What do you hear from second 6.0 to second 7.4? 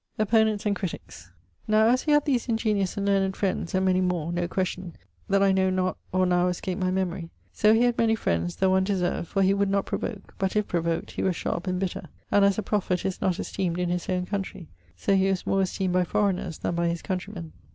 or now escape my memory;